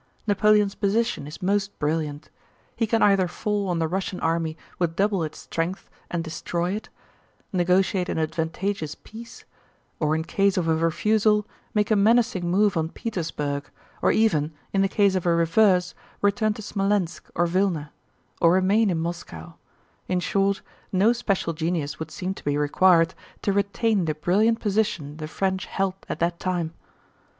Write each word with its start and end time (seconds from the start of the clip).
Napoleon's 0.25 0.73
position 0.73 1.27
is 1.27 1.43
most 1.43 1.77
brilliant. 1.77 2.31
He 2.75 2.87
can 2.87 3.03
either 3.03 3.27
fall 3.27 3.67
on 3.69 3.77
the 3.77 3.87
Russian 3.87 4.19
army 4.19 4.57
with 4.79 4.95
double 4.95 5.21
its 5.21 5.37
strength 5.37 5.91
and 6.09 6.23
destroy 6.23 6.71
it; 6.71 6.89
negotiate 7.53 8.09
an 8.09 8.17
advantageous 8.17 8.95
peace, 8.95 9.45
or 9.99 10.15
in 10.15 10.23
case 10.23 10.57
of 10.57 10.67
a 10.67 10.73
refusal 10.75 11.45
make 11.75 11.91
a 11.91 11.95
menacing 11.95 12.49
move 12.49 12.75
on 12.75 12.89
Petersburg, 12.89 13.69
or 14.01 14.11
even, 14.11 14.53
in 14.73 14.81
the 14.81 14.87
case 14.89 15.13
of 15.13 15.27
a 15.27 15.35
reverse, 15.35 15.93
return 16.23 16.55
to 16.55 16.63
Smolénsk 16.63 17.21
or 17.35 17.45
Vílna; 17.45 17.89
or 18.41 18.53
remain 18.53 18.89
in 18.89 18.97
Moscow; 18.97 19.53
in 20.07 20.19
short, 20.19 20.63
no 20.91 21.13
special 21.13 21.53
genius 21.53 21.99
would 21.99 22.09
seem 22.09 22.33
to 22.33 22.43
be 22.43 22.57
required 22.57 23.13
to 23.43 23.53
retain 23.53 24.05
the 24.05 24.15
brilliant 24.15 24.59
position 24.59 25.17
the 25.17 25.27
French 25.27 25.67
held 25.67 25.93
at 26.09 26.17
that 26.17 26.39
time. 26.39 26.73